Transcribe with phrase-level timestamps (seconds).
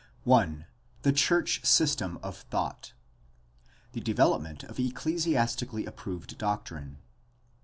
[0.27, 0.65] I.
[1.03, 2.93] THE CHURCH SYSTEM OF THOUGHT
[3.93, 6.97] The development of ecclesiastically approved doctrine.